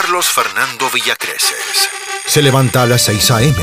[0.00, 1.88] Carlos Fernando Villacreces.
[2.24, 3.56] Se levanta a las 6 a.m.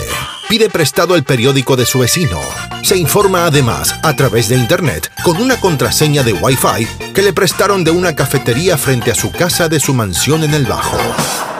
[0.50, 2.42] Pide prestado el periódico de su vecino.
[2.84, 7.86] Se informa además a través de Internet con una contraseña de Wi-Fi que le prestaron
[7.86, 11.00] de una cafetería frente a su casa de su mansión en el Bajo.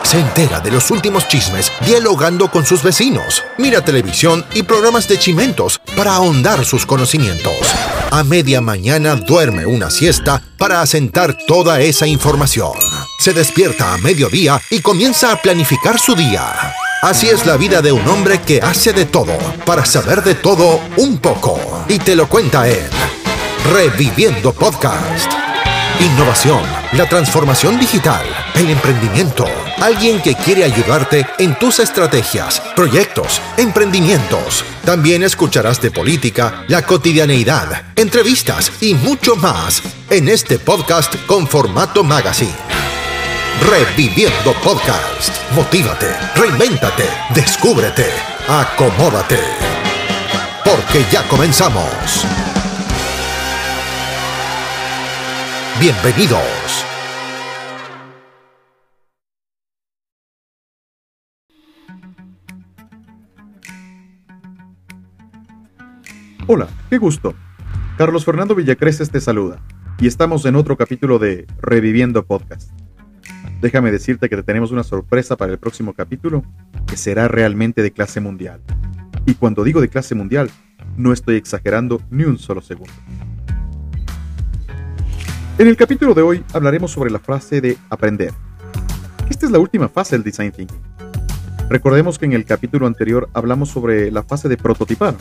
[0.02, 3.44] Se entera de los últimos chismes dialogando con sus vecinos.
[3.56, 7.56] Mira televisión y programas de chimentos para ahondar sus conocimientos.
[8.10, 12.74] A media mañana duerme una siesta para asentar toda esa información.
[13.26, 16.72] Se despierta a mediodía y comienza a planificar su día.
[17.02, 20.80] Así es la vida de un hombre que hace de todo, para saber de todo
[20.96, 21.58] un poco.
[21.88, 22.88] Y te lo cuenta él.
[23.72, 25.28] Reviviendo Podcast.
[25.98, 26.62] Innovación,
[26.92, 29.44] la transformación digital, el emprendimiento.
[29.78, 34.64] Alguien que quiere ayudarte en tus estrategias, proyectos, emprendimientos.
[34.84, 42.04] También escucharás de política, la cotidianeidad, entrevistas y mucho más en este podcast con formato
[42.04, 42.65] magazine.
[43.62, 45.34] Reviviendo Podcast.
[45.54, 46.06] Motívate,
[46.36, 48.06] reinvéntate, descúbrete,
[48.46, 49.40] acomódate.
[50.62, 52.24] Porque ya comenzamos.
[55.80, 56.84] Bienvenidos.
[66.46, 67.34] Hola, qué gusto.
[67.96, 69.58] Carlos Fernando Villacreces te saluda
[69.98, 72.85] y estamos en otro capítulo de Reviviendo Podcast.
[73.60, 76.44] Déjame decirte que te tenemos una sorpresa para el próximo capítulo
[76.86, 78.60] que será realmente de clase mundial.
[79.24, 80.50] Y cuando digo de clase mundial,
[80.96, 82.92] no estoy exagerando ni un solo segundo.
[85.58, 88.32] En el capítulo de hoy hablaremos sobre la fase de aprender.
[89.30, 90.78] Esta es la última fase del design thinking.
[91.70, 95.14] Recordemos que en el capítulo anterior hablamos sobre la fase de prototipar,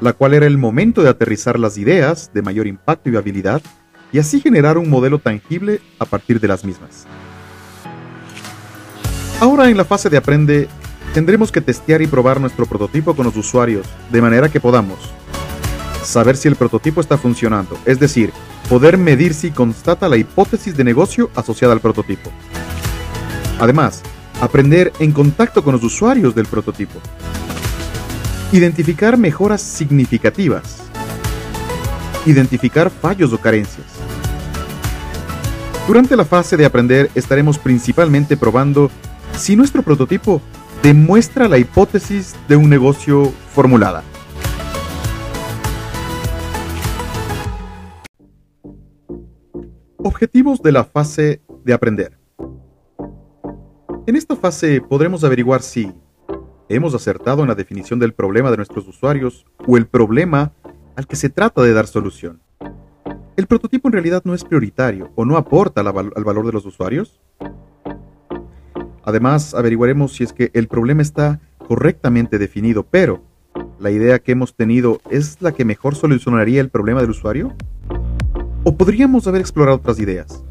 [0.00, 3.62] la cual era el momento de aterrizar las ideas de mayor impacto y habilidad
[4.10, 7.06] y así generar un modelo tangible a partir de las mismas.
[9.42, 10.68] Ahora en la fase de aprende,
[11.14, 15.00] tendremos que testear y probar nuestro prototipo con los usuarios, de manera que podamos
[16.04, 18.32] saber si el prototipo está funcionando, es decir,
[18.68, 22.30] poder medir si constata la hipótesis de negocio asociada al prototipo.
[23.58, 24.02] Además,
[24.40, 27.00] aprender en contacto con los usuarios del prototipo.
[28.52, 30.84] Identificar mejoras significativas.
[32.26, 33.88] Identificar fallos o carencias.
[35.88, 38.88] Durante la fase de aprender estaremos principalmente probando
[39.36, 40.40] si nuestro prototipo
[40.82, 44.02] demuestra la hipótesis de un negocio formulada.
[49.98, 52.18] Objetivos de la fase de aprender.
[54.06, 55.92] En esta fase podremos averiguar si
[56.68, 60.52] hemos acertado en la definición del problema de nuestros usuarios o el problema
[60.96, 62.42] al que se trata de dar solución.
[63.36, 67.20] ¿El prototipo en realidad no es prioritario o no aporta al valor de los usuarios?
[69.04, 73.22] Además, averiguaremos si es que el problema está correctamente definido, pero
[73.80, 77.54] ¿la idea que hemos tenido es la que mejor solucionaría el problema del usuario?
[78.64, 80.44] ¿O podríamos haber explorado otras ideas?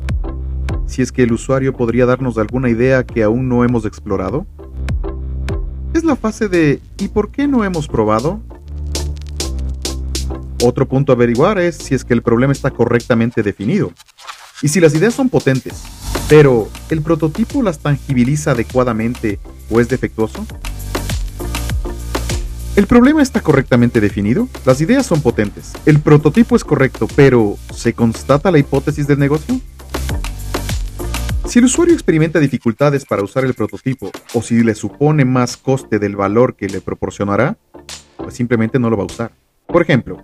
[0.85, 4.45] Si es que el usuario podría darnos alguna idea que aún no hemos explorado.
[5.93, 8.41] Es la fase de ¿y por qué no hemos probado?
[10.63, 13.91] Otro punto a averiguar es si es que el problema está correctamente definido
[14.61, 15.83] y si las ideas son potentes,
[16.31, 19.37] pero ¿el prototipo las tangibiliza adecuadamente
[19.69, 20.47] o es defectuoso?
[22.77, 24.47] ¿El problema está correctamente definido?
[24.63, 25.73] Las ideas son potentes.
[25.85, 29.59] El prototipo es correcto, pero ¿se constata la hipótesis del negocio?
[31.47, 35.99] Si el usuario experimenta dificultades para usar el prototipo o si le supone más coste
[35.99, 37.57] del valor que le proporcionará,
[38.15, 39.31] pues simplemente no lo va a usar.
[39.67, 40.23] Por ejemplo,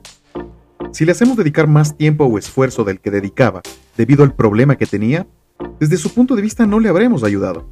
[0.94, 3.62] si le hacemos dedicar más tiempo o esfuerzo del que dedicaba
[3.98, 5.28] debido al problema que tenía,
[5.80, 7.68] desde su punto de vista no le habremos ayudado.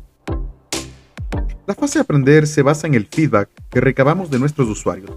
[1.68, 5.12] La fase de aprender se basa en el feedback que recabamos de nuestros usuarios,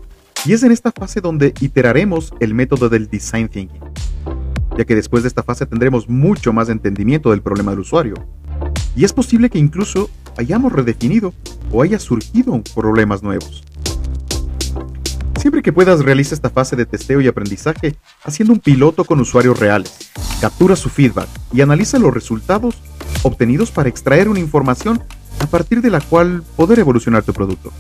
[0.47, 3.81] y es en esta fase donde iteraremos el método del design thinking,
[4.77, 8.15] ya que después de esta fase tendremos mucho más entendimiento del problema del usuario,
[8.97, 11.35] y es posible que incluso hayamos redefinido
[11.71, 13.63] o haya surgido problemas nuevos.
[15.39, 17.95] Siempre que puedas realiza esta fase de testeo y aprendizaje
[18.25, 20.11] haciendo un piloto con usuarios reales.
[20.41, 22.75] Captura su feedback y analiza los resultados
[23.23, 25.01] obtenidos para extraer una información
[25.39, 27.73] a partir de la cual poder evolucionar tu producto.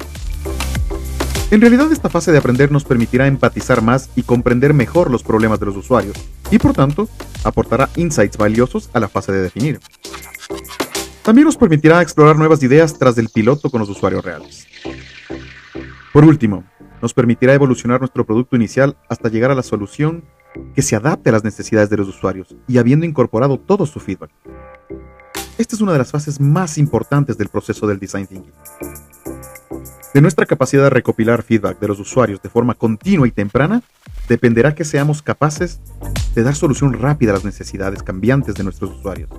[1.50, 5.58] En realidad esta fase de aprender nos permitirá empatizar más y comprender mejor los problemas
[5.58, 6.16] de los usuarios
[6.52, 7.08] y por tanto
[7.43, 9.81] aportará insights valiosos a la fase de definir.
[11.22, 14.66] También nos permitirá explorar nuevas ideas tras el piloto con los usuarios reales.
[16.12, 16.64] Por último,
[17.03, 20.25] nos permitirá evolucionar nuestro producto inicial hasta llegar a la solución
[20.75, 24.31] que se adapte a las necesidades de los usuarios y habiendo incorporado todo su feedback.
[25.59, 28.53] Esta es una de las fases más importantes del proceso del design thinking.
[30.15, 33.83] De nuestra capacidad de recopilar feedback de los usuarios de forma continua y temprana,
[34.29, 35.81] dependerá que seamos capaces
[36.35, 39.31] de dar solución rápida a las necesidades cambiantes de nuestros usuarios.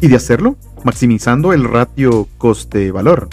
[0.00, 3.28] Y de hacerlo maximizando el ratio coste-valor.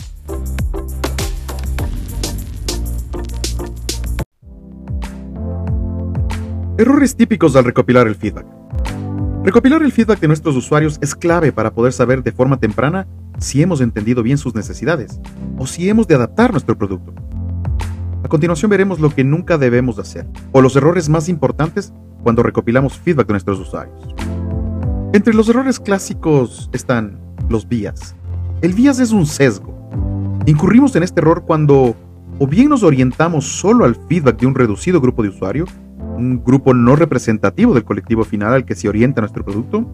[6.82, 8.48] Errores típicos al recopilar el feedback.
[9.44, 13.06] Recopilar el feedback de nuestros usuarios es clave para poder saber de forma temprana
[13.38, 15.20] si hemos entendido bien sus necesidades
[15.60, 17.14] o si hemos de adaptar nuestro producto.
[18.24, 21.94] A continuación veremos lo que nunca debemos hacer o los errores más importantes
[22.24, 24.16] cuando recopilamos feedback de nuestros usuarios.
[25.14, 28.16] Entre los errores clásicos están los vías.
[28.64, 29.88] El vías es un sesgo.
[30.48, 31.96] Incurrimos en este error cuando
[32.40, 35.70] o bien nos orientamos solo al feedback de un reducido grupo de usuarios,
[36.22, 39.86] un grupo no representativo del colectivo final al que se orienta nuestro producto,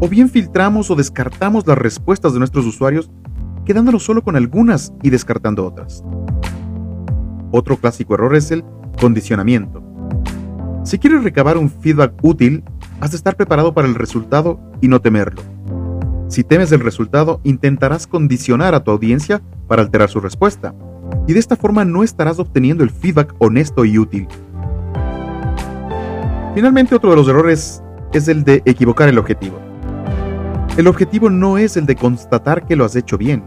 [0.00, 3.10] o bien filtramos o descartamos las respuestas de nuestros usuarios,
[3.64, 6.04] quedándonos solo con algunas y descartando otras.
[7.50, 8.64] Otro clásico error es el
[9.00, 9.82] condicionamiento.
[10.84, 12.62] Si quieres recabar un feedback útil,
[13.00, 15.42] has de estar preparado para el resultado y no temerlo.
[16.28, 20.74] Si temes el resultado, intentarás condicionar a tu audiencia para alterar su respuesta,
[21.26, 24.28] y de esta forma no estarás obteniendo el feedback honesto y útil.
[26.58, 29.60] Finalmente, otro de los errores es el de equivocar el objetivo.
[30.76, 33.44] El objetivo no es el de constatar que lo has hecho bien,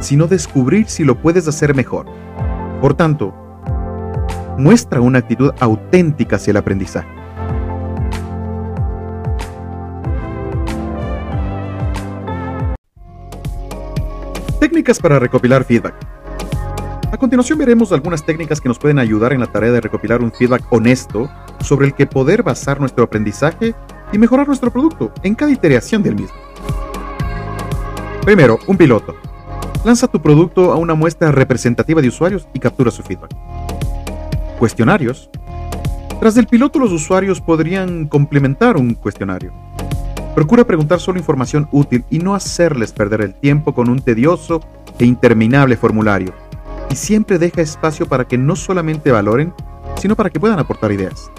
[0.00, 2.04] sino descubrir si lo puedes hacer mejor.
[2.82, 3.32] Por tanto,
[4.58, 7.08] muestra una actitud auténtica hacia el aprendizaje.
[14.60, 16.21] Técnicas para recopilar feedback.
[17.22, 20.64] Continuación veremos algunas técnicas que nos pueden ayudar en la tarea de recopilar un feedback
[20.70, 21.30] honesto
[21.60, 23.76] sobre el que poder basar nuestro aprendizaje
[24.12, 26.34] y mejorar nuestro producto en cada iteración del mismo.
[28.22, 29.14] Primero, un piloto.
[29.84, 33.30] Lanza tu producto a una muestra representativa de usuarios y captura su feedback.
[34.58, 35.30] Cuestionarios.
[36.18, 39.52] Tras el piloto, los usuarios podrían complementar un cuestionario.
[40.34, 44.60] Procura preguntar solo información útil y no hacerles perder el tiempo con un tedioso
[44.98, 46.41] e interminable formulario.
[46.92, 49.54] Y siempre deja espacio para que no solamente valoren,
[49.96, 51.30] sino para que puedan aportar ideas.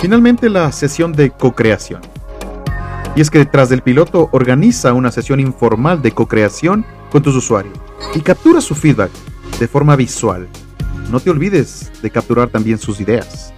[0.00, 2.00] Finalmente, la sesión de co-creación.
[3.16, 7.76] Y es que detrás del piloto organiza una sesión informal de co-creación con tus usuarios
[8.14, 9.10] y captura su feedback
[9.58, 10.46] de forma visual.
[11.10, 13.52] No te olvides de capturar también sus ideas.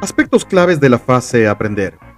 [0.00, 2.11] Aspectos claves de la fase aprender.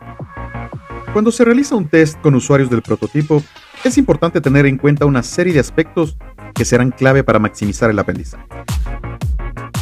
[1.15, 3.41] Cuando se realiza un test con usuarios del prototipo,
[3.85, 6.19] es importante tener en cuenta una serie de aspectos
[6.57, 8.45] que serán clave para maximizar el aprendizaje.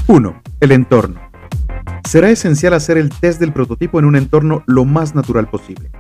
[0.09, 0.43] 1.
[0.61, 1.23] El entorno.
[2.07, 5.91] Será esencial hacer el test del prototipo en un entorno lo más natural posible.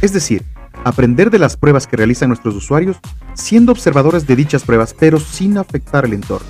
[0.00, 0.42] Es decir,
[0.84, 2.96] aprender de las pruebas que realizan nuestros usuarios
[3.34, 6.48] siendo observadores de dichas pruebas, pero sin afectar el entorno.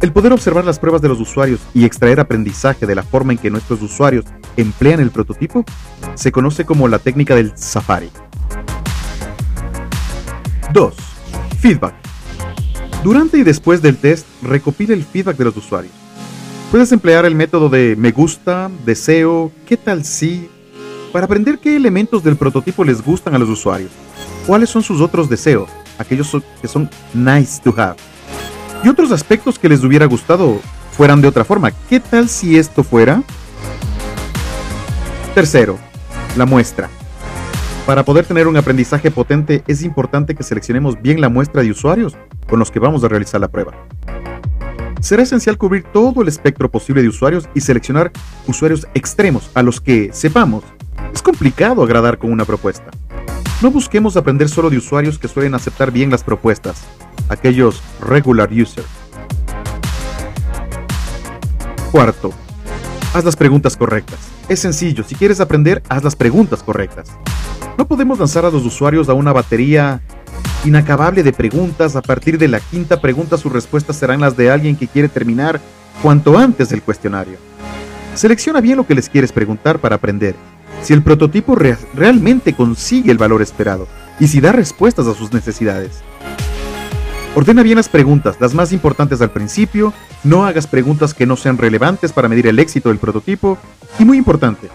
[0.00, 3.38] El poder observar las pruebas de los usuarios y extraer aprendizaje de la forma en
[3.38, 4.24] que nuestros usuarios
[4.56, 5.62] emplean el prototipo
[6.14, 8.08] se conoce como la técnica del Safari.
[10.72, 10.94] 2.
[11.60, 11.94] Feedback.
[13.04, 15.92] Durante y después del test, recopila el feedback de los usuarios.
[16.70, 20.48] Puedes emplear el método de me gusta, deseo, qué tal si,
[21.12, 23.90] para aprender qué elementos del prototipo les gustan a los usuarios,
[24.46, 27.96] cuáles son sus otros deseos, aquellos que son nice to have,
[28.82, 30.60] y otros aspectos que les hubiera gustado
[30.92, 31.70] fueran de otra forma.
[31.88, 33.22] ¿Qué tal si esto fuera?
[35.34, 35.78] Tercero,
[36.36, 36.88] la muestra.
[37.86, 42.16] Para poder tener un aprendizaje potente es importante que seleccionemos bien la muestra de usuarios
[42.48, 43.72] con los que vamos a realizar la prueba.
[45.00, 48.12] Será esencial cubrir todo el espectro posible de usuarios y seleccionar
[48.46, 50.62] usuarios extremos a los que, sepamos,
[51.14, 52.90] es complicado agradar con una propuesta.
[53.62, 56.84] No busquemos aprender solo de usuarios que suelen aceptar bien las propuestas,
[57.30, 58.86] aquellos regular users.
[61.90, 62.32] Cuarto,
[63.14, 64.18] haz las preguntas correctas.
[64.48, 67.08] Es sencillo, si quieres aprender, haz las preguntas correctas.
[67.78, 70.02] No podemos lanzar a los usuarios a una batería
[70.64, 71.96] inacabable de preguntas.
[71.96, 75.60] A partir de la quinta pregunta sus respuestas serán las de alguien que quiere terminar
[76.02, 77.38] cuanto antes del cuestionario.
[78.14, 80.34] Selecciona bien lo que les quieres preguntar para aprender,
[80.82, 81.56] si el prototipo
[81.94, 83.86] realmente consigue el valor esperado
[84.18, 86.02] y si da respuestas a sus necesidades.
[87.40, 89.94] Ordena bien las preguntas, las más importantes al principio,
[90.24, 93.56] no hagas preguntas que no sean relevantes para medir el éxito del prototipo
[93.98, 94.68] y muy importante,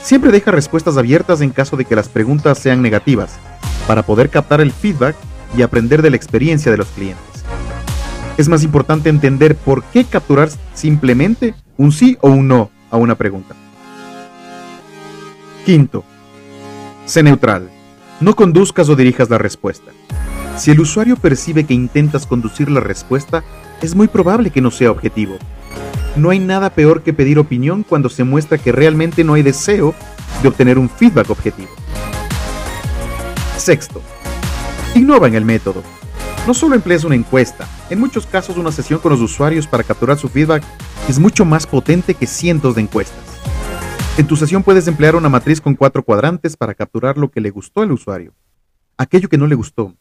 [0.00, 3.40] siempre deja respuestas abiertas en caso de que las preguntas sean negativas
[3.88, 5.16] para poder captar el feedback
[5.58, 7.24] y aprender de la experiencia de los clientes.
[8.36, 13.16] Es más importante entender por qué capturar simplemente un sí o un no a una
[13.16, 13.56] pregunta.
[15.66, 16.04] Quinto,
[17.04, 17.68] sé neutral.
[18.20, 19.90] No conduzcas o dirijas la respuesta.
[20.60, 23.42] Si el usuario percibe que intentas conducir la respuesta,
[23.80, 25.38] es muy probable que no sea objetivo.
[26.16, 29.94] No hay nada peor que pedir opinión cuando se muestra que realmente no hay deseo
[30.42, 31.70] de obtener un feedback objetivo.
[33.56, 34.02] Sexto,
[34.94, 35.82] innova en el método.
[36.46, 40.18] No solo emplees una encuesta, en muchos casos una sesión con los usuarios para capturar
[40.18, 40.62] su feedback
[41.08, 43.24] es mucho más potente que cientos de encuestas.
[44.18, 47.48] En tu sesión puedes emplear una matriz con cuatro cuadrantes para capturar lo que le
[47.48, 48.34] gustó al usuario,
[48.98, 49.94] aquello que no le gustó,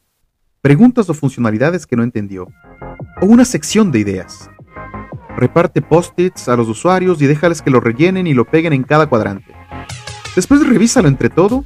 [0.61, 2.47] preguntas o funcionalidades que no entendió,
[3.21, 4.49] o una sección de ideas.
[5.37, 9.07] Reparte post-its a los usuarios y déjales que lo rellenen y lo peguen en cada
[9.07, 9.53] cuadrante.
[10.35, 11.63] Después revísalo entre todo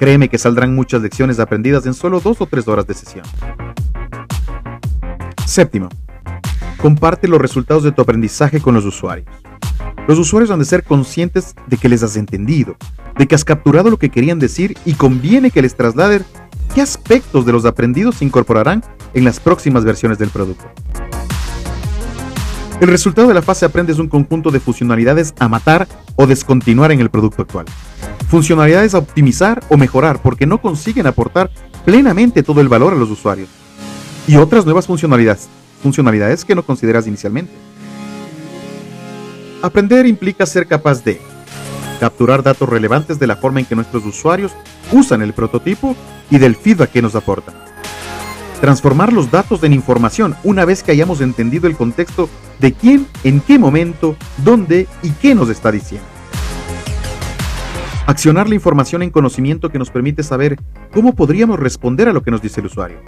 [0.00, 3.26] Créeme que saldrán muchas lecciones aprendidas en solo dos o tres horas de sesión.
[5.44, 5.90] Séptimo,
[6.78, 9.28] comparte los resultados de tu aprendizaje con los usuarios.
[10.08, 12.76] Los usuarios han de ser conscientes de que les has entendido,
[13.18, 16.24] de que has capturado lo que querían decir y conviene que les trasladen
[16.74, 18.82] qué aspectos de los aprendidos se incorporarán
[19.14, 20.64] en las próximas versiones del producto.
[22.80, 25.86] El resultado de la fase aprende es un conjunto de funcionalidades a matar
[26.16, 27.66] o descontinuar en el producto actual
[28.30, 31.50] funcionalidades a optimizar o mejorar porque no consiguen aportar
[31.84, 33.48] plenamente todo el valor a los usuarios.
[34.28, 35.48] Y otras nuevas funcionalidades,
[35.82, 37.52] funcionalidades que no consideras inicialmente.
[39.62, 41.20] Aprender implica ser capaz de
[42.00, 44.52] capturar datos relevantes de la forma en que nuestros usuarios
[44.90, 45.94] usan el prototipo
[46.30, 47.54] y del feedback que nos aportan.
[48.62, 53.40] Transformar los datos en información una vez que hayamos entendido el contexto de quién, en
[53.40, 56.06] qué momento, dónde y qué nos está diciendo.
[58.06, 60.58] Accionar la información en conocimiento que nos permite saber
[60.92, 62.98] cómo podríamos responder a lo que nos dice el usuario.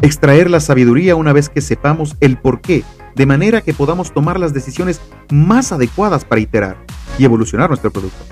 [0.00, 2.82] Extraer la sabiduría una vez que sepamos el por qué,
[3.14, 6.87] de manera que podamos tomar las decisiones más adecuadas para iterar
[7.18, 8.24] y evolucionar nuestro producto.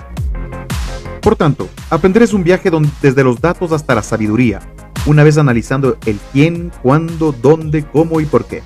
[1.21, 4.61] Por tanto, aprender es un viaje desde los datos hasta la sabiduría,
[5.05, 8.63] una vez analizando el quién, cuándo, dónde, cómo y por qué.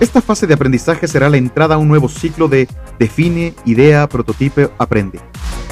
[0.00, 2.68] Esta fase de aprendizaje será la entrada a un nuevo ciclo de
[2.98, 5.20] define, idea, prototipo, aprende,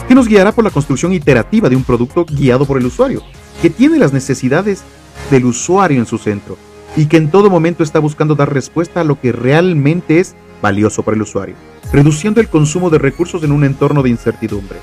[0.06, 3.22] que nos guiará por la construcción iterativa de un producto guiado por el usuario,
[3.60, 4.82] que tiene las necesidades
[5.30, 6.56] del usuario en su centro
[6.96, 11.02] y que en todo momento está buscando dar respuesta a lo que realmente es valioso
[11.02, 11.54] para el usuario,
[11.92, 14.78] reduciendo el consumo de recursos en un entorno de incertidumbre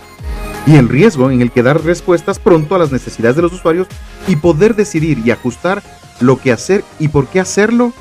[0.66, 3.88] y el riesgo en el que dar respuestas pronto a las necesidades de los usuarios
[4.28, 5.82] y poder decidir y ajustar
[6.20, 7.94] lo que hacer y por qué hacerlo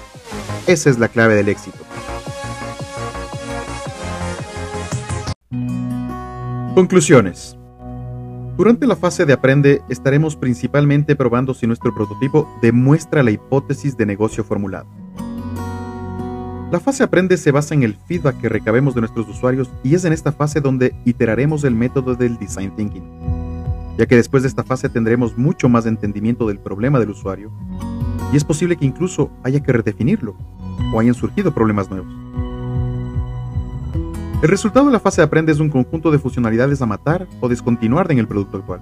[0.66, 1.78] esa es la clave del éxito.
[6.74, 7.56] Conclusiones.
[8.56, 14.04] Durante la fase de aprende estaremos principalmente probando si nuestro prototipo demuestra la hipótesis de
[14.04, 14.97] negocio formulado.
[16.70, 20.04] La fase aprende se basa en el feedback que recabemos de nuestros usuarios y es
[20.04, 24.64] en esta fase donde iteraremos el método del design thinking, ya que después de esta
[24.64, 27.50] fase tendremos mucho más entendimiento del problema del usuario
[28.34, 30.36] y es posible que incluso haya que redefinirlo
[30.92, 32.12] o hayan surgido problemas nuevos.
[34.42, 37.48] El resultado de la fase de aprende es un conjunto de funcionalidades a matar o
[37.48, 38.80] descontinuar en el producto actual.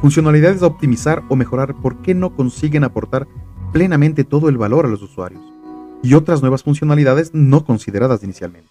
[0.00, 3.26] Funcionalidades a optimizar o mejorar porque no consiguen aportar
[3.72, 5.51] plenamente todo el valor a los usuarios.
[6.02, 8.68] Y otras nuevas funcionalidades no consideradas inicialmente.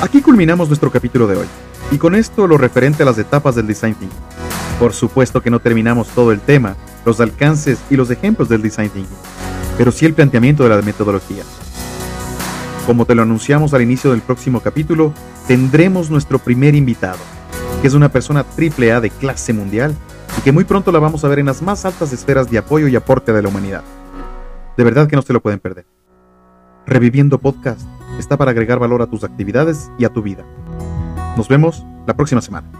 [0.00, 1.46] Aquí culminamos nuestro capítulo de hoy.
[1.90, 4.18] Y con esto lo referente a las etapas del design thinking.
[4.78, 8.90] Por supuesto que no terminamos todo el tema, los alcances y los ejemplos del design
[8.90, 9.16] thinking,
[9.78, 11.44] pero sí el planteamiento de la metodología.
[12.86, 15.14] Como te lo anunciamos al inicio del próximo capítulo,
[15.46, 17.18] tendremos nuestro primer invitado,
[17.80, 19.94] que es una persona triple A de clase mundial
[20.36, 22.88] y que muy pronto la vamos a ver en las más altas esferas de apoyo
[22.88, 23.84] y aporte de la humanidad.
[24.76, 25.86] De verdad que no se lo pueden perder.
[26.86, 27.82] Reviviendo Podcast
[28.18, 30.44] está para agregar valor a tus actividades y a tu vida.
[31.36, 32.70] Nos vemos la próxima semana.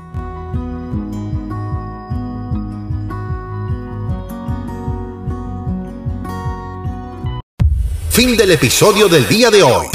[8.11, 9.89] Fin del episodio del día de hoy.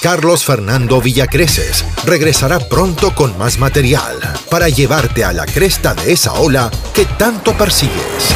[0.00, 4.16] Carlos Fernando Villacreces regresará pronto con más material
[4.50, 8.34] para llevarte a la cresta de esa ola que tanto persigues.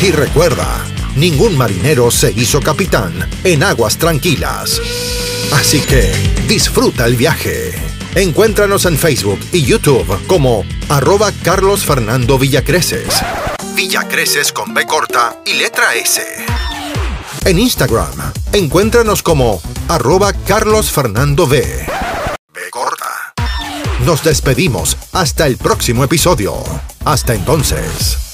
[0.00, 0.82] Y recuerda,
[1.18, 4.80] ningún marinero se hizo capitán en aguas tranquilas.
[5.52, 6.12] Así que
[6.46, 7.74] disfruta el viaje.
[8.14, 13.22] Encuéntranos en Facebook y YouTube como arroba Carlos Fernando Villacreces.
[13.74, 16.22] Villacreces con B corta y letra S.
[17.44, 18.12] En Instagram,
[18.52, 21.86] encuéntranos como arroba Carlos Fernando v.
[22.54, 23.34] V corta.
[24.04, 26.54] Nos despedimos hasta el próximo episodio.
[27.04, 28.27] Hasta entonces.